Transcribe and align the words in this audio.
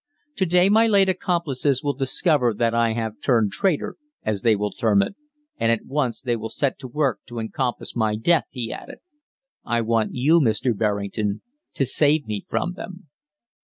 To 0.37 0.47
day 0.47 0.67
my 0.67 0.87
late 0.87 1.09
accomplices 1.09 1.83
will 1.83 1.93
discover 1.93 2.55
that 2.55 2.73
I 2.73 2.93
have 2.93 3.21
turned 3.21 3.51
traitor, 3.51 3.97
as 4.23 4.41
they 4.41 4.55
will 4.55 4.71
term 4.71 5.03
it, 5.03 5.13
and 5.59 5.71
at 5.71 5.85
once 5.85 6.21
they 6.23 6.35
will 6.35 6.49
set 6.49 6.79
to 6.79 6.87
work 6.87 7.19
to 7.27 7.37
encompass 7.37 7.95
my 7.95 8.15
death," 8.15 8.45
he 8.49 8.73
added. 8.73 8.97
"I 9.63 9.81
want 9.81 10.15
you, 10.15 10.39
Mr. 10.41 10.75
Berrington, 10.75 11.43
to 11.75 11.85
save 11.85 12.25
me 12.25 12.43
from 12.49 12.73
them." 12.73 13.09